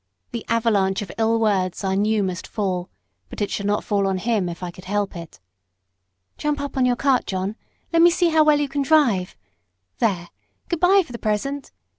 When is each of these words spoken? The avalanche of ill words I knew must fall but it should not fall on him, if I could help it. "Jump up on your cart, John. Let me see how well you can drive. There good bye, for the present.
The 0.31 0.43
avalanche 0.49 1.03
of 1.03 1.11
ill 1.19 1.39
words 1.39 1.83
I 1.83 1.93
knew 1.93 2.23
must 2.23 2.47
fall 2.47 2.89
but 3.29 3.39
it 3.39 3.51
should 3.51 3.67
not 3.67 3.83
fall 3.83 4.07
on 4.07 4.17
him, 4.17 4.49
if 4.49 4.63
I 4.63 4.71
could 4.71 4.85
help 4.85 5.15
it. 5.15 5.39
"Jump 6.39 6.59
up 6.59 6.75
on 6.75 6.87
your 6.87 6.95
cart, 6.95 7.27
John. 7.27 7.55
Let 7.93 8.01
me 8.01 8.09
see 8.09 8.29
how 8.29 8.43
well 8.43 8.59
you 8.59 8.67
can 8.67 8.81
drive. 8.81 9.35
There 9.99 10.29
good 10.69 10.79
bye, 10.79 11.03
for 11.05 11.11
the 11.11 11.19
present. 11.19 11.71